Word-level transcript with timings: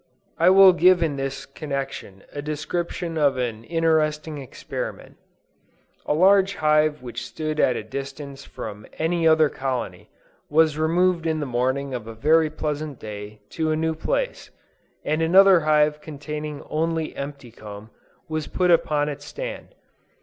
I 0.39 0.49
will 0.49 0.73
give 0.73 1.03
in 1.03 1.15
this 1.15 1.45
connection 1.45 2.23
a 2.31 2.41
description 2.41 3.19
of 3.19 3.37
an 3.37 3.63
interesting 3.65 4.39
experiment: 4.39 5.17
A 6.07 6.15
large 6.15 6.55
hive 6.55 7.03
which 7.03 7.23
stood 7.23 7.59
at 7.59 7.75
a 7.75 7.83
distance 7.83 8.43
from 8.43 8.87
any 8.97 9.27
other 9.27 9.47
colony, 9.47 10.09
was 10.49 10.75
removed 10.75 11.27
in 11.27 11.39
the 11.39 11.45
morning 11.45 11.93
of 11.93 12.07
a 12.07 12.15
very 12.15 12.49
pleasant 12.49 12.97
day, 12.99 13.41
to 13.49 13.69
a 13.69 13.75
new 13.75 13.93
place, 13.93 14.49
and 15.05 15.21
another 15.21 15.59
hive 15.59 16.01
containing 16.01 16.63
only 16.63 17.15
empty 17.15 17.51
comb, 17.51 17.91
was 18.27 18.47
put 18.47 18.71
upon 18.71 19.07
its 19.07 19.25
stand. 19.25 19.75